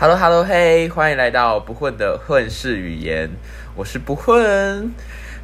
[0.00, 3.28] Hello Hello Hey，欢迎来到不混的混世语言，
[3.76, 4.90] 我是不混。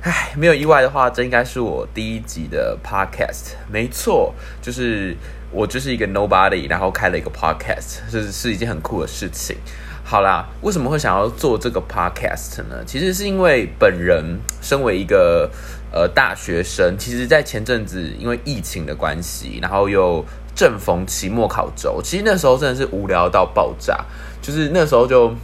[0.00, 3.50] 唉，没有意外的话，这应该是我第一集的 Podcast。
[3.70, 5.14] 没错，就是
[5.50, 9.58] 我就是一个 Nobody，然后开了一个 Podcast，这是是一件很酷的事情。
[10.02, 12.82] 好啦，为什么会想要做这个 Podcast 呢？
[12.86, 15.50] 其实是因为本人身为一个
[15.92, 20.24] 呃大学生，其实在前阵子因为疫情的关系，然后又
[20.56, 24.04] 正逢期末考周，其实那时候真的是无聊到爆炸。
[24.40, 25.34] 就是那时候就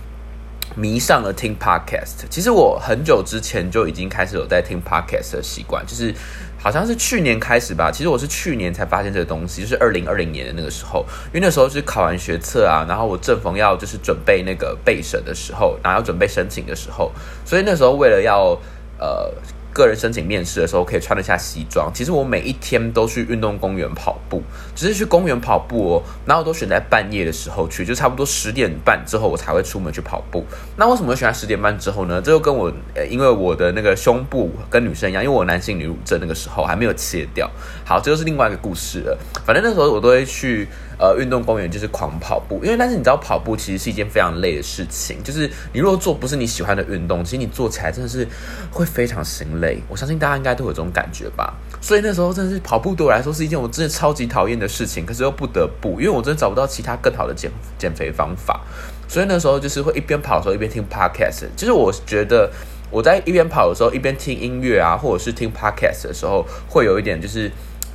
[0.75, 2.25] 迷上了听 podcast。
[2.30, 6.14] 其实我很久之前就已经开始有在听 podcast 的习惯，就是
[6.58, 7.90] 好像是去年开始吧。
[7.90, 17.12] 其实我是去年才发现这个东西，就是二零二零年的那个时候，因为那时候是考完学测啊，然后我正逢要就是准备那个备审的时候，然后要准备申请的时候，
[17.44, 18.56] 所以那时候为了要
[18.98, 19.31] 呃。
[19.72, 21.90] 个人申请面试的时候可以穿得下西装。
[21.94, 24.43] 其实我每一天都去运动公园跑步，
[24.75, 30.45] 只是去公园跑步哦，然后都选在半夜的时候去，就差不多十点半之后我才会出门去跑步。
[30.76, 32.20] 那为什么会选在十点半之后呢？
[32.20, 32.73] 这就跟我，
[33.09, 37.50] 因为我的那个胸部跟女生一样，因为我男性女乳症那个时候还没有切掉。
[37.84, 39.19] 好，这就是另外一个故事了。
[39.45, 40.69] 反正那时候我都会去。
[41.03, 48.25] 呃，运动公园就是狂跑步，因为但是你知道跑步其实是一件非常累的事情，就是你如果做不是你喜欢的运动，其实你做起来真的是
[48.70, 49.83] 会非常心累。
[49.89, 51.55] 我相信大家应该都有这种感觉吧。
[51.81, 58.61] 所以那时候真的是跑步对我来说是一件我真的超级讨厌的事情，可是又不得不，因为我真的找不到其他更好的减减肥方法。
[59.09, 61.47] 所以那时候就是会一边跑的时候一边听 podcast。
[61.56, 62.48] 其实我觉得
[62.92, 67.50] 我在一边跑的时候一边听音乐啊，或者是听 podcast 的时候，会有一点就是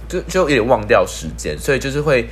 [0.09, 2.27] 就就有点忘掉时间，所以就是会。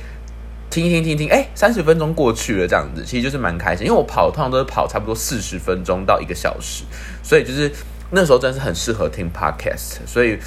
[0.82, 6.84] 听听听听，哎，三十分钟过去了，这样子其实就是蛮开心，因为我跑通常都是跑差不多四十分钟到一个小时，
[7.22, 7.72] 所以就是
[8.10, 10.38] 那时候真的是很适合听 podcast，所以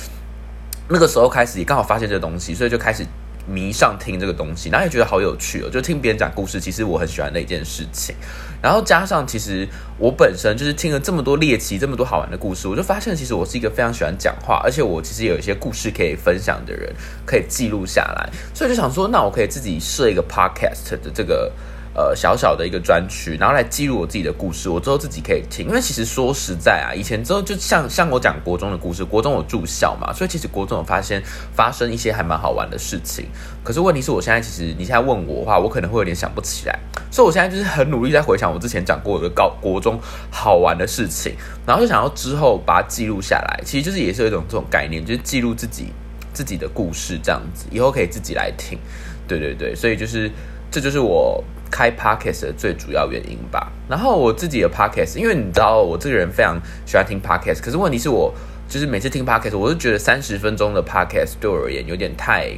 [0.88, 3.04] 那个时候开始也刚好发现这东西，所以就开始。
[3.50, 8.16] 迷上听这个东西，然后也觉得好有趣哦，就听别人讲故事，其实我很喜欢的一件事情。
[8.62, 16.94] 然后加上，其实我本身就是听了这么多猎奇、这么多好玩的故事，我就发现，其实我是一个非常喜欢讲话，而且我其实有一些故事可以分享的人，
[17.26, 18.30] 可以记录下来。
[18.54, 21.52] 所以就想说，那我可以自己设一个 podcast 的这个。
[22.00, 25.68] 呃，小小的一个专区，然后来记录我自己的故事，我之后自己可以听。
[25.68, 31.22] 因为其实说实在啊，以前之后就像像我讲国中的故事，国中我住校嘛，所以其实国中有发现
[31.54, 33.26] 发生一些还蛮好玩的事情。
[33.66, 36.80] 可是问题是我现在其实你现在问我的话，我可能会有点想不起来。
[37.12, 40.00] 所以我现在就是很努力在回想我之前讲过的高国中
[40.32, 41.36] 好玩的事情，
[41.66, 43.60] 然后就想要之后把它记录下来。
[43.66, 45.88] 其实就是也是有一种这种概念，就是记录自己
[46.32, 48.80] 自己的故事这样子，以后可以自己来听。
[49.28, 50.32] 对对对，所以就是
[50.72, 51.44] 这就是我。
[51.72, 53.72] 开 podcast 的最主要原因吧。
[53.88, 58.34] 然后我自己的 podcast，因为你知道我这个人非常喜欢听 podcast，可是问题是我
[58.68, 62.50] 就是每次听 podcast，我就觉得三十分钟的 podcast 对我而言有点太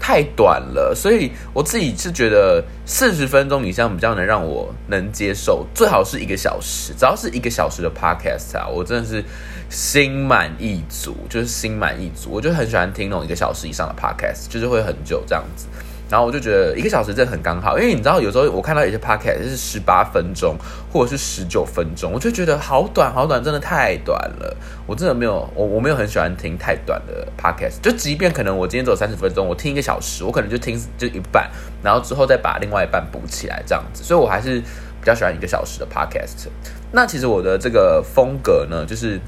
[0.00, 9.24] 太短了，所以我自己是觉得四十分钟以上比较能让我能接受，最好是一个小时，只要是一个小时的 podcast 啊，我真的是
[9.70, 15.68] 心满意足，就是心满意足，我就很喜欢听那种一个小时以上的 podcast，就是会很久这样子。
[16.12, 20.54] 然后我就觉得一个小时真的很刚好，因为你知道有时候我看到有些 podcast 是十八分钟
[20.92, 24.54] 或者是十九分钟，我就觉得好短好短，真的太短了。
[24.86, 31.50] 我真的没有我我没有很喜欢听太短的 podcast，就即便可能我今天走三十分钟，我听一个小时，我可能就听就一半，
[31.82, 34.04] 然后之后再把另外一半补起来这样子。
[34.04, 36.48] 所以我还是比较喜欢一个小时的 podcast。
[36.92, 39.18] 那其实我的这个风格呢，就是。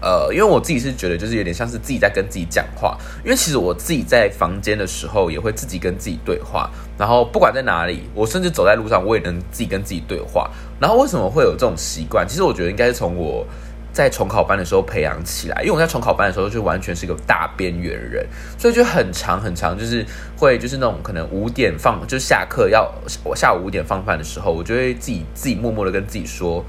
[0.00, 2.96] 呃，因为我自己是觉得，就是有点像是自己在跟自己讲话。
[3.24, 6.70] 因为其实我自己在房间的时候，也会自己跟自己对话。
[6.98, 10.50] 然后不管在哪里，我甚至走在路上，我也能自己跟自己对话。
[10.78, 12.28] 然后为什么会有这种习惯？
[12.28, 13.46] 其实我觉得应该是从我
[13.90, 15.62] 在重考班的时候培养起来。
[15.62, 18.26] 因为我在重考班的时候就完全是一个大边缘人，
[18.58, 20.04] 所以就很长很长，就是
[20.36, 22.92] 会就是那种可能五点放就下课要
[23.24, 26.62] 我下午五点放饭的时候，我就会自己自己默默的跟自己说，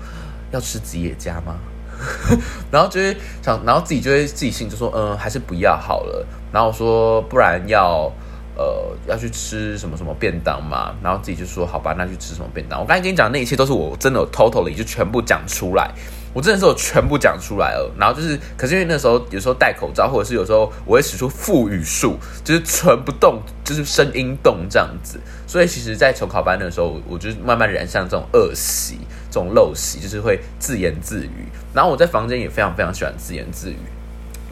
[0.51, 1.57] 要吃吉野家吗？
[2.71, 6.25] 然后就会想，然后自己就会自己信，就说嗯，还是不要好了。
[6.51, 8.11] 然后说不然要
[8.55, 10.93] 呃要去吃什么什么便当嘛。
[11.03, 12.79] 然后自己就说好吧，那去吃什么便当。
[12.79, 15.91] 我刚才跟你讲那一切都是我真的有 totally 就全部讲出来，
[16.33, 17.91] 我真的是有全部讲出来了。
[17.97, 25.19] 然后就是，可是因为那时候有时候戴口罩，或者是有时候我会使出副语术，就是唇不动，就是声音动这样子。
[25.45, 28.99] 所以其实，在重考班的时候，我就慢慢染上这种恶习。
[29.37, 33.77] 这种陋习就是会自言自语，然后我在房间也非常非常喜欢自言自语，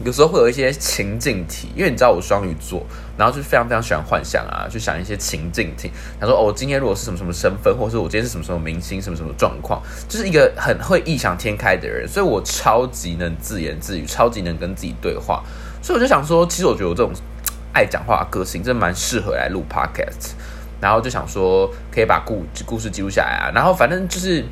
[0.04, 2.86] 有时候会有一些情境题，因为你知道我双鱼座，
[3.18, 5.90] 然后就非常非常喜欢幻想啊，去想一些情境题。
[6.20, 15.42] 他说：“哦，今天如果是什么什么身份，或者是我今天是什么什么明星，什么什么状况，就是一个很会异想天开的人，所以我超级能自言自语，超级能跟自己对话。
[15.82, 17.12] 所以我就想说，其实我觉得我这种
[17.72, 20.30] 爱讲话的个性，真的蛮适合来录 podcast。”
[20.78, 24.44] 然后就想说可以把故故事记录下来啊，然后反正就是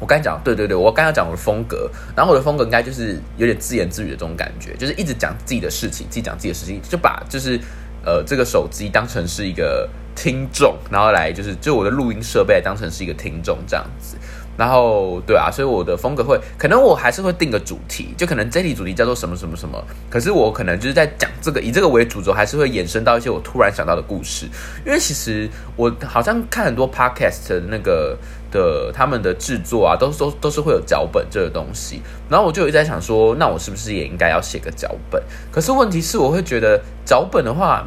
[0.00, 7.60] 我刚才讲，对对对，我刚才讲我的风格，然后我的风格应该就是有点自言自语的这种感觉，就是一直讲自己的事情，自己讲自己的事情，就把就是
[8.04, 14.16] 呃这个手机当成是一个听众，然后来就是就我的录音设备当成是一个听众这样子。
[14.56, 19.80] 然后对啊，所以我的风格会，可能我还是会定个主题，就可能这题主题叫做什么什么什么。
[20.10, 24.46] 可是我可能就是在讲这个，以这个为主轴，还是会延伸到一些我突然想到的故事。
[24.84, 28.18] 因为其实我好像看很多 podcast 的那个
[28.50, 32.02] 的他们的制作啊，都都都是会有脚本这个东西。
[32.28, 35.22] 然后我就一直在想说，那我是不是也应该要写个脚本？
[35.50, 37.86] 可是问题是，我会觉得脚本的话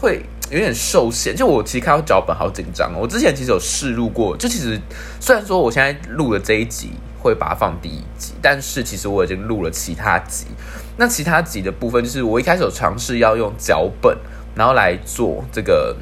[0.00, 0.22] 会。
[0.50, 2.98] 有点受限，就我其实看到脚本好紧张哦。
[3.00, 4.78] 我之前其实有试录过，就其实
[5.18, 10.44] 虽然说我现在录的这一集会把它放第一集，但是其实我已经录了其他集。
[10.98, 14.16] 那其他集的部分，就是我一开始有尝试要用脚本，
[14.54, 15.96] 然后来做这个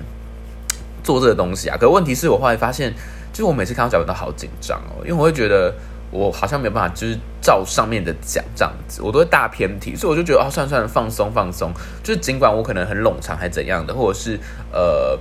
[1.04, 1.76] 做这个东西啊。
[1.81, 2.93] 可问题是我后来发现，
[3.32, 5.75] 就是我每次看到脚本都好紧张哦，因为我会觉得。
[6.14, 11.73] 我好像没有办法，就是照上面的讲这样子，我都会大偏题，所以我就觉得啊，算算，放松放松。
[12.02, 14.38] 就是尽管我可能很冗长还怎样的，或者是
[14.70, 15.19] 呃，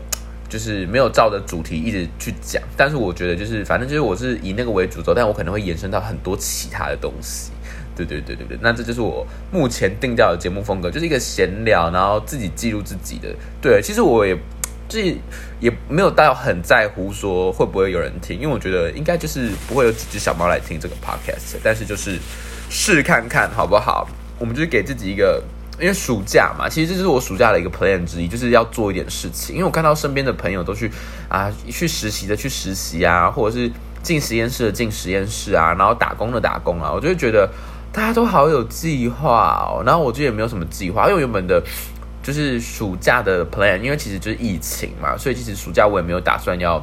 [0.50, 7.54] 就是没有照着主题一直去讲，但是我觉得就是反正就是我是以那个为主轴，但我可能会延伸到很多其他的东西。
[7.96, 13.34] 对对对对对，那这就是我目前定调的节目风格，就是一个闲聊，然后自己记录自己的。
[13.62, 14.38] 对，其实我也。
[14.92, 15.16] 是
[15.60, 22.18] 也没有到很在乎说会不会有人听，因为我觉得应该就是不会有几只小猫来听这个 podcast，但是就是
[22.70, 24.08] 试看看好不好？
[24.40, 25.44] 我们就是给自己一个，
[25.80, 29.56] 因为暑假嘛，其实这是我暑假的一个 plan 之一，就是要做一点事情。
[29.56, 30.92] 因为我看到身边的朋友都去
[31.30, 33.72] 啊去实习的去实习啊，或者是
[34.02, 37.48] 进实验室的进实验室啊，然后打工的打工啊，我就会觉得
[37.92, 39.84] 大家都好有计划哦。
[39.86, 41.62] 然后我就也没有什么计划，因为原本的。
[42.24, 46.82] 就是暑假的 plan，因为其实就是疫情嘛，所以其实暑假我也没有打算要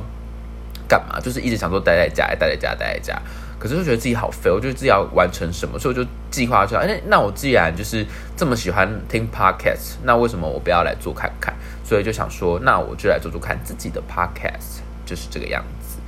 [0.88, 3.23] 干嘛，就是一直想说待在家，待在家，待在家。
[3.58, 6.82] 可是就觉得自己好废，我觉得自己要完成什么，所以我就计划出来。
[6.82, 8.06] 哎，那我既然就是
[8.37, 11.52] 这么喜欢听 podcast，那为什么我不要来做看看？
[11.85, 15.99] 所以就想说，那我就来做做看自己的 podcast，就是这个样子。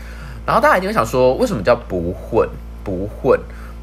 [0.47, 2.49] 然后大家一定会想说，为什么叫不混？
[2.85, 3.41] 不混？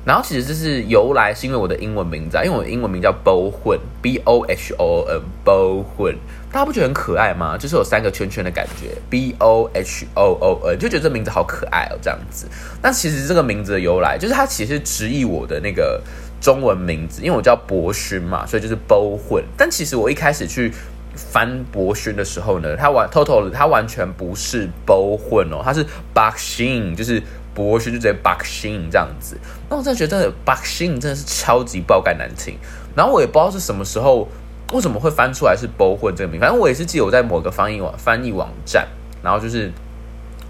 [0.08, 6.16] 然后其实这是由来，是因为我的英文名字，因为我的英文名叫 Bo 混，B O H O N，Bo 混，
[6.50, 7.58] 大家不觉得很可爱吗？
[7.58, 12.48] 就是有三个圈圈的感觉，B O H O O N，就觉得这名字好可爱哦，这样子。
[12.82, 16.02] 那其实这个名字的由来，就是它其实直译我的那个
[16.40, 19.44] 中文名字，因为我叫博勋嘛，所以就是 Bo 混。
[19.58, 20.72] 但其实我一开始去
[21.18, 27.22] 翻博勋的时候呢，它完 total 它完全不是 Bo 混哦，它是 Boxing，就是。
[27.58, 29.36] 博勋就直接 Boxing 这样子，
[29.68, 32.56] 那我真的觉得 Boxing 真的是超级爆肝难听。
[32.96, 34.28] 然后我也不知道是什么时候，
[34.74, 38.88] 为什么会翻出来是 Bo 混这个名，反正我也是记得我在某个翻译网翻译网站，
[39.24, 39.72] 然后就是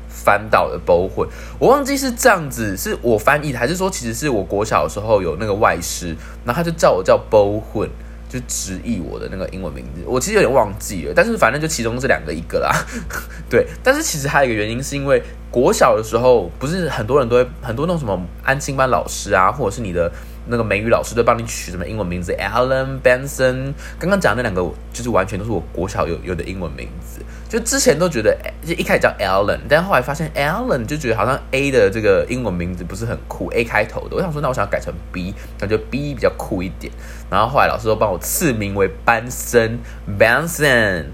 [0.09, 1.25] 翻到了 Bo 混，
[1.57, 7.89] 我忘记是这样子，是我翻译的，还是说其实是我国小的时候有那个外师，然后他就叫我叫 Bo 混。
[8.29, 12.69] 就直译我的那个英文名字，我其实有点忘记了，但是反正就其中这两个一个啦。
[13.49, 20.11] 对，但是其实还有一个原因，是因为国小的时候，不是很多人都会很多那种什么安心班老师啊，或者是你的。
[20.49, 24.63] 那个美语老师都帮你取什么英文名字？Alan Benson，刚刚讲那两个
[24.93, 27.19] 就是完全都是我国小有有的英文名字。
[27.49, 28.33] 就之前都觉得
[28.65, 34.15] 就一开始叫 Alan，但后来发现 Alan 就觉得好像 A 的这个英文名字不是很酷，A 开头的。
[34.15, 36.93] 我想说，那我想要改成 B，感觉 B 比较酷一点。
[37.29, 39.79] 然后后来老师都帮我赐名为班森
[40.17, 41.07] Benson。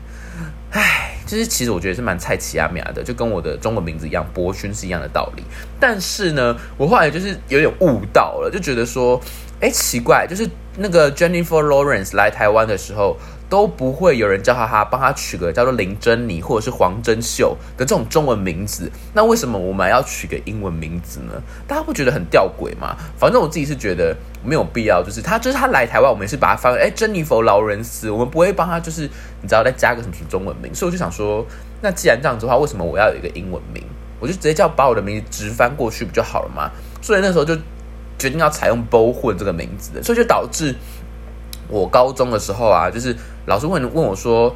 [0.70, 1.13] 唉。
[1.34, 5.44] 其实，其实我觉得是蛮菜奇亚米亚的，就跟我的中文名字一样，博勋是一样的道理。
[5.80, 9.20] 但是呢，我后来就是有点悟到了，就觉得说，
[9.60, 10.48] 哎，奇怪，就是
[10.78, 13.18] 那个 Jennifer Lawrence 来台湾的时候。
[13.50, 18.92] 都不会有人叫他，他帮他取个叫做林珍妮或者是黄珍秀的这种中文名字。
[19.14, 21.34] 那为什么我们要取个英文名字呢？
[21.68, 22.96] 大家不觉得很吊诡吗？
[23.16, 25.04] 反正我自己是觉得没有必要。
[25.04, 29.02] 就是他，就是他来台湾，我们也是把他翻哎，珍妮佛劳伦斯，我们不会帮他，就是
[29.42, 30.74] 你知道再加个什么中文名。
[30.74, 31.46] 所以我就想说，
[31.82, 33.84] 那既然这样子的话，为什么我要有一个英文名？
[34.20, 36.72] 我就直接叫把我的名字直翻过去不就好了吗？
[37.02, 37.56] 所以那时候就
[38.18, 40.74] 决定要采用 “bo 混”这个名字的，所以就导致。
[41.68, 43.16] 我高中的时候啊，就是
[43.46, 44.54] 老师问问我说，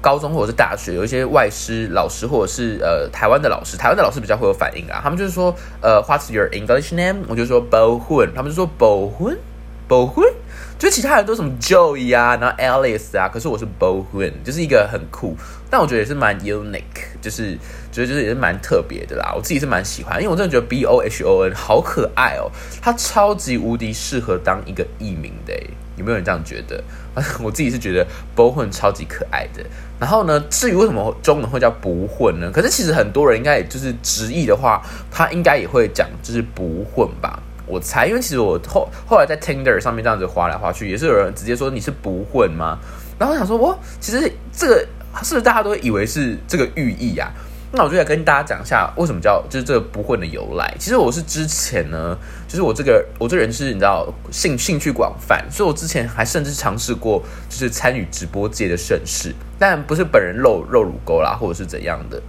[0.00, 5.00] 高中或者是大学有一些外师老师，或者是呃台湾的老师，台湾的老师比较会有反应啊。
[5.02, 7.24] 他们就是说，呃，What's your English name？
[7.28, 10.32] 我就说 Bo Hun，他们就说 Bo Hun，Bo Hun。
[10.76, 15.34] 就其他人都什么 Joey 啊，然后 Alice 啊，可是我是 Bohun，就是一个很酷，
[15.70, 16.82] 但我觉得也是蛮 unique，
[17.22, 17.56] 就是
[17.92, 19.32] 觉得就是也是蛮特别的啦。
[19.34, 22.50] 我自己是蛮喜欢，因为我真的觉得 B O H O N 好可爱哦，
[22.82, 25.54] 他超级无敌适合当一个艺名的，
[25.96, 26.82] 有没有人这样觉得？
[27.42, 29.64] 我自己是觉得 Bo 混超级可爱的。
[30.00, 32.50] 然后呢，至于为什么中文会叫不混呢？
[32.52, 37.40] 可是其实很多人应该也就是直译的话，他应该也会讲就是不混吧。
[37.66, 42.78] 我猜，因为其实我后后来在 Tinder 上面这样子划来划去，也是有人直接说你是不混吗？
[43.18, 44.86] 然后我想说，我其实这个
[45.22, 47.32] 是不是大家都以为是这个寓意啊？
[47.76, 50.72] 那我就来跟大家讲一下为什么叫就是这个不混的由来。
[50.78, 52.16] 其实我是之前呢，
[52.46, 62.22] 就是我这个我这人是你知道兴兴趣广泛，所以我之前还甚至尝试过就是参与直播界的盛事，但不是本人露露乳沟啦，或者是怎样的。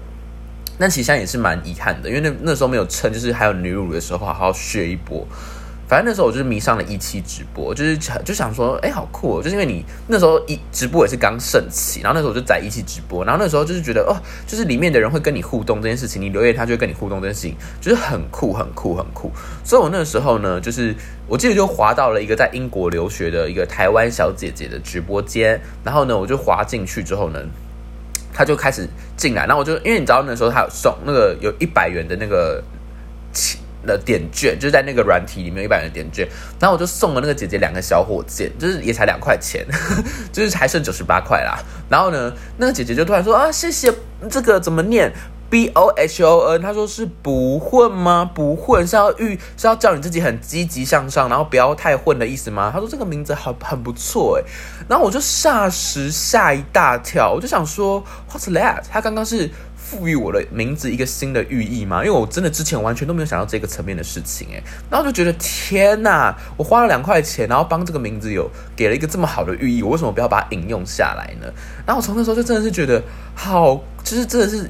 [0.78, 5.26] 那其实也是蛮遗憾的，因为那那时候没有趁，就是还有女乳的时候，好好学一波。
[5.88, 9.38] 反正那时候我就是迷上了一期直播，就是就想说，哎，好酷！
[9.38, 9.44] 哦！
[9.44, 19.32] 就是因为你那时候一直播也是刚盛起，然后那时候我就在一期直播，然后那时候就是觉得，哦，就是里面的人会跟你互动这件事情，你留言他就会跟你互动这件事情，就是很酷，很酷，很酷。
[19.64, 20.96] 所以我那时候呢，就是
[21.28, 27.40] 我记得就滑到了一个在英国留学的一个台湾小姐姐的直播间，然后呢，我就滑进去之后呢。
[28.38, 32.62] 他就开始进来，然后我就因为你知道那时候他有送那个有一百元的那个
[33.86, 36.28] 的点券，就是在那个软体里面一百元点券，
[36.60, 39.66] 然后我就送了那个姐姐两个小火箭，就是也才两块钱，
[40.34, 41.58] 就是还剩九十八块啦。
[41.90, 43.94] 然后呢，那个姐姐就突然说啊，谢谢，
[44.30, 45.14] 这个怎么念
[45.48, 48.30] ？B O H O N，他说是不混吗？
[48.34, 52.72] 不混是要遇是要叫你自己很积极向上，然后不要太混的意思吗？
[52.74, 54.44] 他说这个名字很很不错诶。
[54.90, 58.82] 然后我就霎时吓一大跳，我就想说 What's that？
[58.92, 59.50] 他刚刚是
[59.86, 62.04] 赋予我的名字一个新的寓意吗？
[62.04, 64.64] 因为我真的之前完全都没有想到这个层面的事情诶。
[64.90, 71.46] 然后就觉得天哪，我花了两块钱，然后帮这个名字有给了一个这么好的寓意，我为什么不要把它引用下来呢？
[71.86, 73.02] 然后我从那时候就真的是觉得
[73.36, 74.70] 好，就是真的是。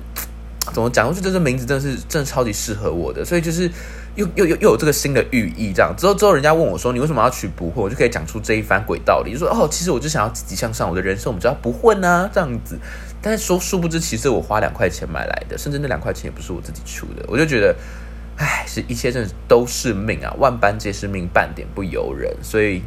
[0.73, 1.07] 怎么讲？
[1.07, 3.69] 我觉得这名字真的是真的超级适合我的，所以就是
[4.15, 5.71] 又又又又有这个新的寓意。
[5.71, 12.79] 这样之后之后，人家问我说：“你为什么要取不混？”我就可以讲出这一番鬼道理，就说：“哦，其实我就想要积极向上，我的人生我们就要不混啊，这样子。”
[13.25, 17.25] 但是说殊不知，其实我花两块钱买来的，甚至那两块钱也不是我自己出的。
[17.27, 17.75] 我就觉得，
[18.37, 22.31] 唉，是一切真的都是命啊，万般皆是命，半点不由人。
[22.43, 22.83] 所以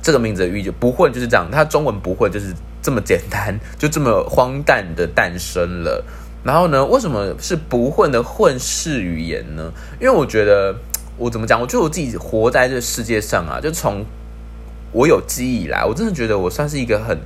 [0.00, 6.04] 这个名字的寓意就不混就是这样，它中文不混就是这么简单，就这么荒诞的诞生了。
[6.44, 6.86] 然后呢？
[6.86, 9.72] 为什么是不混的混世语言呢？
[10.00, 10.72] 因为我觉得，
[11.16, 11.60] 我怎么讲？
[11.60, 14.06] 我觉得我自己活在这世界上啊，就从
[14.92, 17.18] 我有记忆以来，我真的觉得我算是一个很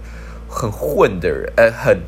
[0.53, 1.99] 很混的人，呃，很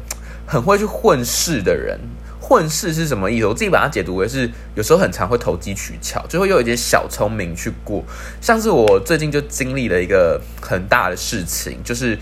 [0.46, 1.98] 很会去混世的人。
[2.38, 3.46] 混世是什么意思？
[3.46, 8.04] 我自己把它解读为是有时候很常会投机取巧，就会用一点小聪明去过。
[8.40, 12.18] 像是我最近就经历了一个很大的事情，就是。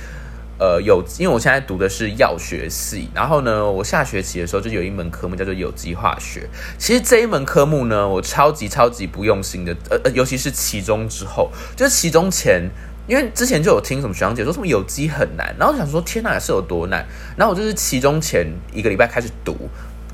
[0.58, 6.48] 呃，有，因为我现在读的是药学系，然后呢，我下学期的时候就有一门科目叫做有机化学。
[6.78, 12.70] 其实这一门科目呢，我超级超级不用心的，呃呃，尤其是期中之后，就是期中前，
[13.12, 17.06] 因为之前就有听什么学长姐说什么有机很难，然后想说天哪，是有多难？
[17.36, 19.54] 然后我就是期中前一个礼拜开始读，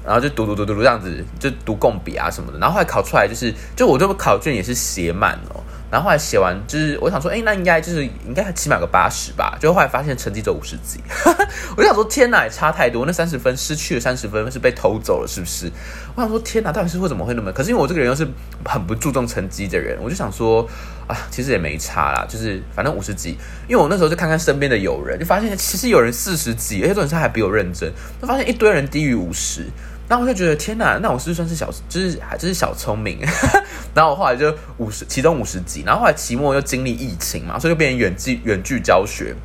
[0.04, 5.64] 然后就读读读读读这样子，就读共笔啊什么的，然后后来考出来就是，就我这个考卷也是写满了。
[5.90, 9.56] 然后后来写完，就是我想说，哎，那应该就是应该起码个八十吧。
[9.58, 11.00] 就后来发现成绩只有五十几，
[11.76, 13.06] 我就想说，天哪，差太多。
[13.06, 15.70] 那三十分失去了三十分，是被偷走了，是不是？
[16.14, 17.50] 我想说，天哪，到底是为什么会那么？
[17.52, 18.28] 可是因为我这个人又是
[18.64, 20.68] 很不注重成绩的人，我就想说，
[21.06, 23.38] 啊，其实也没差啦，就是反正五十几。
[23.66, 27.90] 因为我那时候就看看身边的友人，就发现其实有人四十几，而且这种事还比我认真，
[28.20, 29.64] 就发现一堆人低于五十。
[30.08, 33.18] 然后我就觉得天哪，那我是不是算是小，就是还就是小聪明。
[33.94, 35.82] 然后我后来就五十，其中五十几。
[35.84, 39.36] 然后后来期末又经历疫情嘛，所以就变成远距远距教学。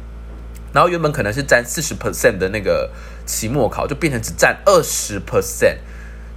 [0.72, 2.90] 然后原本可能是占四十 percent 的那个
[3.26, 5.76] 期末考，就变成只占二十 percent。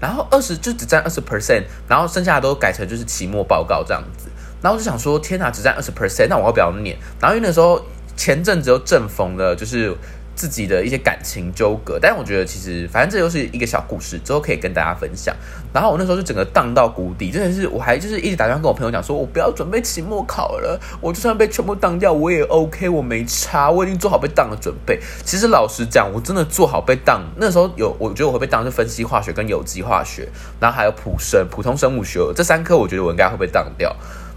[0.00, 4.28] 然后二十就只占二十 percent，然后剩下的都改成就是期末报告这样子。
[4.60, 6.98] 然后我就想说，天哪，只占二十 percent，那我要不要念？
[7.20, 7.80] 然后因为那时候
[8.16, 9.96] 前阵子又正逢了，就是。
[10.36, 15.34] 自己的一些感情纠葛，但我觉得其实反正这又是一个小故事，之后可以跟大家分享。
[15.72, 25.00] 然后我那时候就整个荡到谷底，真的是我还就是一直打电话跟我朋友讲，说我不要准备期末考了，我就算被全部当掉我也 OK，我没差，我已经做好被当的准备。
[25.24, 27.22] 其实老实讲，我真的做好被当。
[27.36, 30.28] 那时候有我觉得我会被当，就分析化学跟有机化学，
[30.60, 33.96] 然后还有普生、普通生物学这三科，我觉得我应该会被当掉。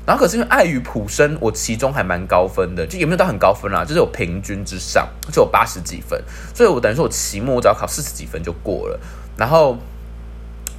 [0.09, 3.85] 然后可是因为碍于普生，我其中还蛮高分的，就有没有到很高分啦？
[3.85, 6.19] 就是有平均之上，就有八十几分，
[6.51, 8.99] 所以我等于说我期末我只要考四十几分就过了。
[9.37, 9.77] 然后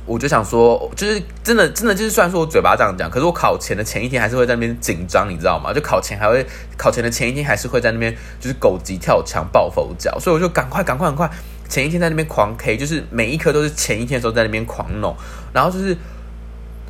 [0.04, 5.72] 我就想说，就是真的真的就是，虽然说我嘴巴这样讲，可是我考前的前一天还是会在那边紧张，你知道吗？
[5.72, 6.44] 就考前还会
[6.76, 11.30] 考前的前一天还是会在那边就是狗急跳墙抱佛脚，所以我就赶快赶快赶快
[11.68, 15.14] 前一天在那边狂 K，就是每一科都是前一天的时候在那边狂弄，
[15.52, 15.96] 然后就是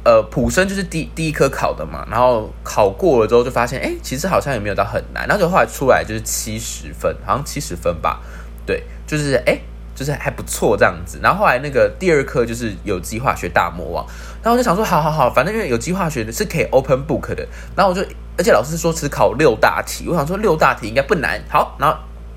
[0.04, 8.20] 呃普生就是第第一科考的嘛，然后考过了之后就发现，哎，其实好像也没有到很难，然后就后来出来就是七十分，好像七十分吧，
[8.66, 9.58] 对，就是哎。
[9.92, 14.06] 就是还不错这样子，然后后来那个第二科就是有机化学大魔王，
[14.42, 18.00] 然后我就想说，好好好，反正因为有机化学的是可以 open book 的，然后我就，
[18.38, 21.94] 而且老师说只考六大题，我想说六大题应该不难，好，然后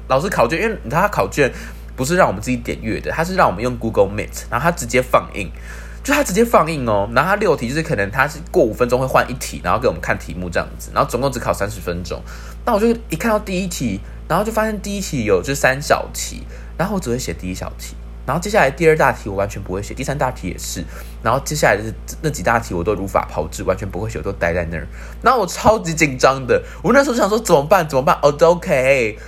[0.09, 1.49] 老师考卷，因为他考卷
[1.95, 5.49] 不是让我们自己点阅的，他是让我们用 Google Meet，然后他直接放映，
[6.03, 12.21] 就他直接放映哦，然后他六题就是可能他是过五分钟会换一题，然后给我们看题目这样子，然后总共只考三十分钟，
[12.65, 16.43] 那我就一看到第一题，然后就发现第一题有就三小题。
[16.75, 17.95] 然后我只会写第一小题，
[18.25, 20.83] 然后接下来第二大题我完全不会写，第三大题也是，
[21.21, 21.83] 然后接下来的
[22.23, 24.87] 那几大题我都如法炮制，完全不会写，我都待在那儿。
[25.21, 27.87] 然后我超级紧张的，我那时候想说怎么办？
[27.87, 28.17] 怎么办？
[28.23, 29.19] 哦，OK，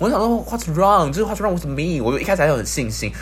[0.00, 1.12] 我想说 What's wrong？
[1.12, 2.02] 就是 What's wrong with me？
[2.02, 3.12] 我就一开始还有很信心，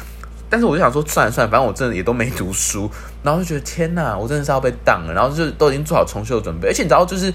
[0.50, 2.90] 但是我就想说算了算了，反正我真的也都没读书，
[3.22, 7.32] 然后就觉得天哪，我真的是要被当了，然后就都已经做好重修的准备，而且你知道就是。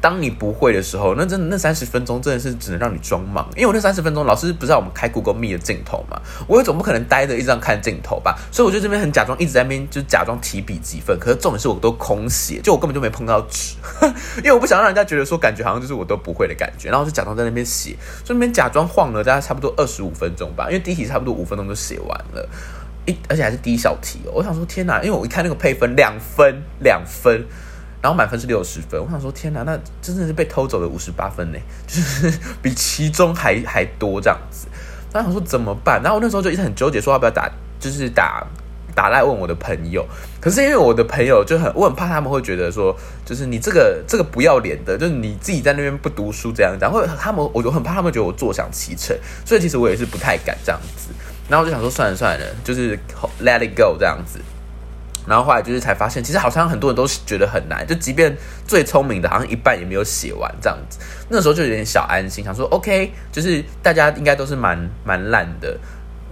[0.00, 13.74] 当你不会的时候，那真的那三十分钟真的是只能让你装忙，因为我那三十分钟老师不是让我们开 Google Meet 的镜头嘛，我也总不可能待着一直看镜头吧，所以我就这边很假装一直在那边就假装提笔记分，可是重点是我都空写，就我根本就没碰到纸，
[14.38, 22.48] 因为我不想让人家觉得说感觉好像就是我都不会的感觉，然后就假装在那边写，所以那边假装晃了大概差不多二十五分钟吧，因为第一题差不多五分钟就写完了，
[23.06, 27.44] 一而且还是第一小题哦，我想说天哪，因为我一看那个配分两分两分。
[28.06, 31.58] 然后满分是六十分，我想说天哪，那真的是被偷走了五十八分呢，
[31.88, 32.32] 就是
[32.62, 34.68] 比其中还还多这样子。
[35.12, 36.00] 那想说怎么办？
[36.00, 38.46] 然后我那时候就一直很纠结，说要不要打，就是打
[38.94, 40.06] 打来问我的朋友。
[40.40, 51.08] 可是因为我的朋友就很，我很怕他们会觉得说，就是你这个这个不要脸的，就是你自己在那边不读书这样讲，或者他们我就很怕他们觉得我坐享其成，所以其实我也是不太敢这样子。
[51.48, 52.96] 然后我就想说算了算了，就是
[53.42, 54.38] let it go 这样子。
[55.26, 60.98] 然后后来就是才发现，其实好像很多人都觉得很难，就即便最聪明的，好像一半也没有写完这样子。
[61.28, 65.76] 那时候就有点小安心，想说 OK，就是大家应该都是蛮蛮烂的。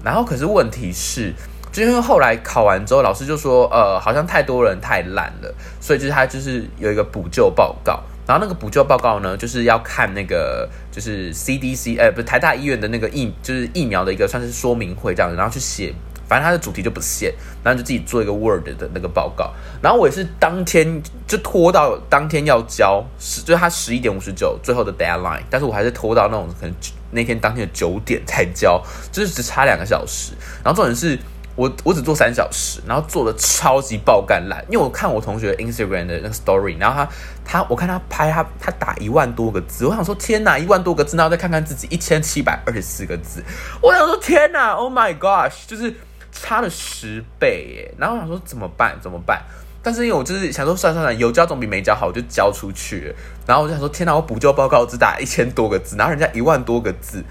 [0.05, 1.33] 然后可是问题是，
[1.73, 8.01] 就因为后来考完之后，老师就说，呃，好像太多人太烂了，所以就是他就是有一个补救报告。
[8.27, 15.93] 然后那个补救报告呢，就是要看那个就是 CDC，呃，不是台大医院的那个疫，就是疫苗的一个算是说明会这样子，然后去写。
[16.29, 17.33] 反正它的主题就不限，
[17.63, 19.53] 然后就自己做一个 Word 的那个报告。
[19.83, 26.75] 然后我也是当天就拖到当天要交，十就是他十一点五十九最后的 deadline，但是我还是拖到那种可能
[27.11, 28.83] 那天当天的九点才交，
[29.13, 30.33] 就是只差两个小时。
[30.65, 31.19] 然后重点是
[31.55, 37.09] 我我只做三小时，然后做的超级爆干烂，因为我看我同学 Instagram 的那个 story，然后他
[37.45, 43.45] 他我看他拍他他打一万多个字，我想说天哪，一万多个字，然后再看看自己一千七百二十四个字，
[43.83, 45.95] 我想说天哪，Oh my gosh，就是。
[46.35, 48.99] 差了十倍耶，然后我想说怎么办？
[49.01, 49.41] 怎么办？
[49.83, 53.15] 但是因为我就是想说，算算算，有交总比没交好，我就交出去。
[53.47, 54.15] 然后我就想说，天哪！
[54.15, 57.23] 我补救报告只打一千多个字，然后人家一万多个字，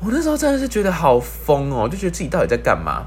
[0.00, 3.04] 我那时候真的是觉得好疯哦，就觉得自己到底在干嘛？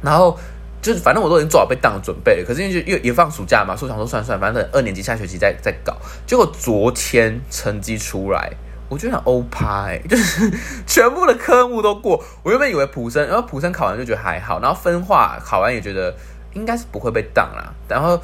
[0.00, 0.38] 然后
[0.80, 5.96] 就是反正我都已经做好被当的准备了，可是因为就又也放暑假嘛，所以想说算算，反正等二年级下学期再再搞。
[6.26, 8.52] 结果昨天成绩出来。
[8.88, 10.50] 我觉得很欧趴哎， 就是
[10.86, 12.22] 全部的科目都过。
[12.42, 16.14] 我原本以为普生，然后普生考完就觉得还好，然后分化考完也觉得
[16.54, 17.72] 应该是不会被挡啦。
[17.86, 18.18] 然后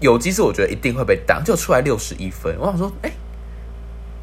[0.00, 2.54] 有机是我觉得一定会被挡，就出来六十一分。
[2.58, 3.10] 我想说，哎，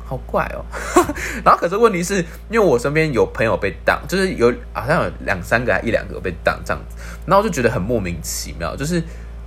[0.06, 0.66] 好怪哦。
[1.46, 2.18] 然后可是问题是
[2.50, 9.02] 因为我身边有朋友被挡，就是有好像有两三个、一两个被挡这样子，然后我就觉得很莫名其妙，就是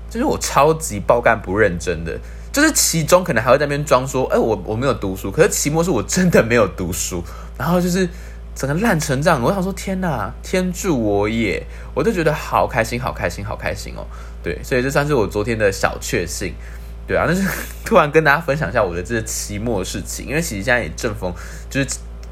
[0.08, 2.18] 就是我超级爆干不认真的。
[2.56, 7.22] 就是其中可能还会在那边装说，哎，我我没有读书，可是期末是我真的没有读书，
[7.58, 8.08] 然后就是
[8.54, 14.06] 整个烂成这样，我想说天哪，天助我也，我就觉得好开心，好开心，好开心哦，
[14.42, 16.54] 对，所以这算是我昨天的小确幸，
[17.06, 17.46] 对啊，那是
[17.84, 21.30] 突然跟大家分享一下我的这个期末的事情，因为其实现在也正逢，
[21.68, 21.86] 就是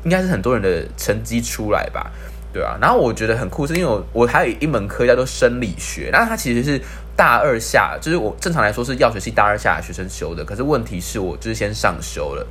[0.04, 2.10] 应该是很多人的成绩出来吧。
[2.50, 6.80] 对啊，然后我觉得很酷，是因为我我还有一门课叫做生理学，那它其实是
[7.16, 12.46] 大二下，就是我正常来说是药学系大二下的学生修的，可是问题是我就是先上修了，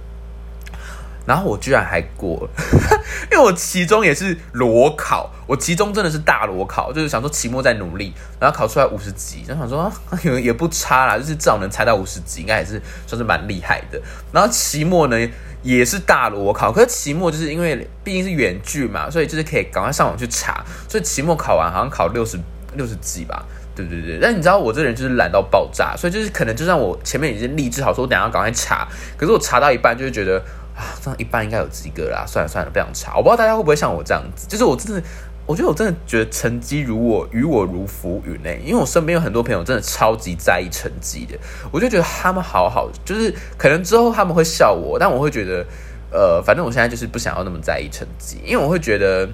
[1.26, 2.49] 然后我居然还过了，
[3.32, 9.91] 因为我期中也是裸考，我期中真的是大裸考，就是想说期末再努力，然后考出来五十级，就想说
[10.23, 15.17] 也 也不差啦，就是至少能猜到五十级，应该也是算是蛮厉害的，然后期末呢。
[15.63, 22.38] 也是大裸考，可是期末就是因为毕竟是远距嘛，所以就是可以赶快上网去查，所以期末考完好像考六十
[22.76, 23.45] 六十几吧。
[23.75, 30.38] 对对对，但你知道我这人就是懒到爆炸，所以就是可能就算我前面已经立志好说，我等下赶快查，可是我查到一半就会觉得
[30.75, 33.17] 啊，这样一半应该有及格啦，算了算了，不想查。
[33.17, 35.01] 我不知道大家会不会像我这样子，就是我真的，
[35.47, 41.36] 我觉得我真的觉得成绩如我与我如浮云呢，因为我身边有很多朋友真的超级在意成绩的，
[41.71, 45.65] 我就觉得他们好好，就是可能之后他们会笑我，但我会觉得，
[46.12, 49.27] 呃，反正我现在就是不想要那么在意成绩，因为我会觉得。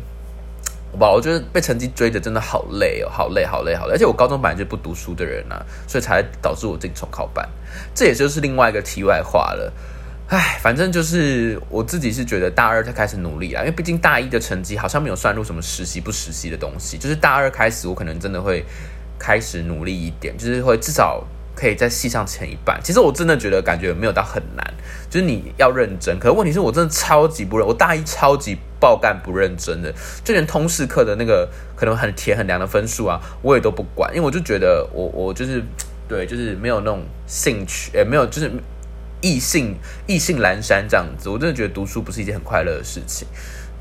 [0.97, 3.93] 吧，我觉得被成绩追着真的好累哦，好累，好累，好累。
[3.93, 7.47] 而且我高中本来就不读书的人啊，所以才导致我自己重考班。
[7.93, 9.71] 这也就是另外一个题外话了。
[10.29, 16.97] 唉，反正就是我自己是觉得大二才开始努力啦，因为毕竟大一的成绩好像没有算入什么实习不实习的东西。
[16.97, 18.65] 就是大二开始，我可能真的会
[19.17, 21.23] 开始努力一点，就是会至少。
[21.59, 24.73] 可以在戏上前一半，其实我真的觉得感觉没有到很难，
[25.09, 26.17] 就是你要认真。
[26.17, 29.93] 可是问题是我真的超级不认，我大一超级爆干不认真的，
[30.23, 35.61] 就连通识课的那个可能很甜很凉的分数啊，我也都不管，因为我就觉得我我就是
[36.07, 38.49] 对，就是没有那种兴趣，也没有就是
[39.19, 39.75] 异性
[40.07, 41.27] 异性阑珊这样子。
[41.27, 43.27] 我真的觉得读书不是一件很快乐的事情，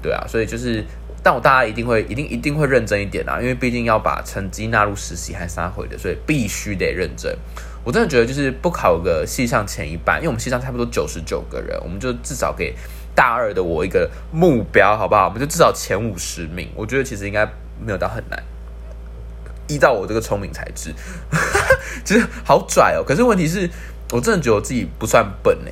[0.02, 0.84] 对啊，所以就是，
[1.22, 7.38] 但我大家一定会一定一定会认真一点啊，因为毕竟要把成绩纳入实习还三回的，所以必须得认真。
[7.84, 12.74] 我真的觉得，就是不考个系上前一半，因为我们系上差不多九十九个人，我们就至少给
[13.14, 15.26] 大二的我一个目标，好不好？
[15.26, 16.68] 我们就至少前五十名。
[16.74, 17.46] 我觉得其实应该
[17.80, 18.42] 没有到很难。
[19.68, 20.94] 依照我这个聪明才智，
[22.04, 23.04] 其实好拽哦。
[23.06, 23.68] 可是问题是
[24.10, 25.70] 我真的觉得我自己不算笨呢，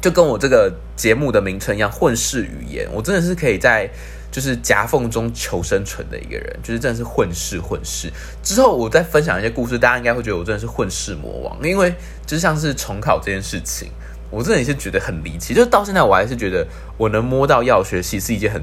[0.00, 3.90] 就跟我这个节目的名称一样，混世语言，我真的是可以在。
[4.34, 8.10] 就是夹缝中求生存的一个人，就是真的是混世混世。
[8.42, 11.94] 之后我再分享一些故事，大家应该会觉得我真的是混世魔王，因为
[12.26, 13.90] 就像是重考这件事情，
[14.30, 15.54] 我真的也是觉得很离奇。
[15.54, 16.66] 就是到现在我还是觉得
[16.96, 18.60] 我能摸到药学系是一件很。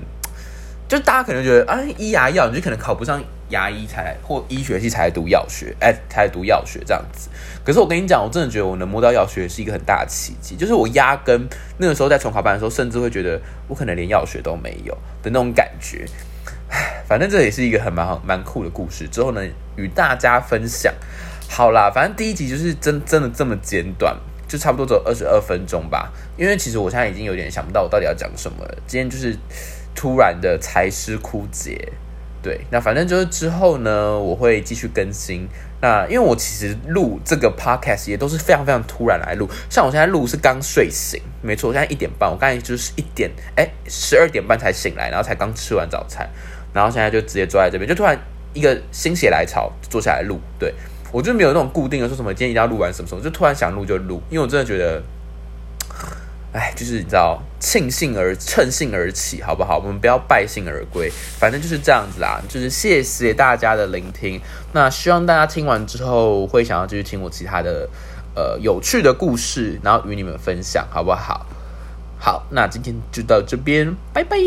[0.91, 7.29] 就大家可能觉得啊，医牙药你就可能考不上牙医才或医学系才读药学，哎，才读药学这样子。
[7.63, 10.57] 可是我跟你讲，我真的觉得我能摸到药学是一个很大的奇迹。
[10.57, 16.05] 就是我压根那个时候在重考班的时候，甚至会觉得我可能连药学都没有的那种感觉。
[17.07, 19.07] 反正这也是一个很蛮好蛮酷的故事。
[19.07, 19.41] 之后呢，
[19.77, 20.93] 与大家分享。
[21.47, 24.13] 好啦，反正第一集就是真真的这么简短，
[24.45, 26.11] 就差不多只有二十二分钟吧。
[26.35, 28.77] 因为其实我现在已经有点想不到我到底要讲什么了。
[28.85, 29.37] 今天就是。
[29.95, 31.91] 突然的才师枯竭，
[32.41, 35.47] 对，那反正就是之后呢，我会继续更新。
[35.81, 46.29] 那因为我其实录这个 podcast 也都是非常非常突然来录，像我现在录是刚睡醒，没错，我现在一点半，我刚才就是一点，哎，十二点半才醒来，然后才刚吃完早餐，
[46.73, 48.17] 然后现在就直接坐在这边，就突然
[48.53, 50.39] 一个心血来潮坐下来录。
[50.59, 50.73] 对
[51.11, 55.01] 我就没有那种固定的说什么今天一定要录完什么什么，就突然想录就录，因为我真的觉得。
[56.53, 59.77] 哎，就是你知道，庆幸而趁兴而起，好不好？
[59.77, 61.09] 我们不要败兴而归，
[61.39, 62.41] 反正就是这样子啦。
[62.49, 64.41] 就是谢谢大家的聆听，
[64.73, 67.87] 那希望大家听完之后会想要继续听我其他的
[68.35, 71.45] 呃有趣的故事，然后与你们分享，好不好？
[72.19, 74.37] 好，那今天就到这边，拜拜。